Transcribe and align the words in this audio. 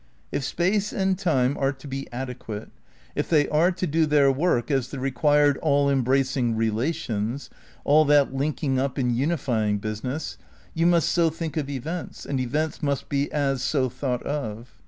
If 0.31 0.43
space 0.43 0.91
and 0.91 1.15
time 1.15 1.55
are 1.59 1.71
to 1.73 1.87
be 1.87 2.07
adequate, 2.11 2.71
if 3.13 3.29
they 3.29 3.47
are 3.49 3.71
to 3.73 3.85
do 3.85 4.07
their 4.07 4.31
work 4.31 4.71
as 4.71 4.87
the 4.87 4.99
required 4.99 5.57
all 5.59 5.91
embracing 5.91 6.55
relations— 6.55 7.51
all 7.85 8.03
that 8.05 8.33
linking 8.33 8.79
up 8.79 8.97
and 8.97 9.15
unifying 9.15 9.77
business— 9.77 10.39
^you 10.75 10.87
must 10.87 11.07
so 11.09 11.29
think 11.29 11.55
of 11.55 11.69
events, 11.69 12.25
and 12.25 12.39
events 12.39 12.81
must 12.81 13.09
be 13.09 13.31
as 13.31 13.61
so 13.61 13.89
thought 13.89 14.23
of. 14.23 14.75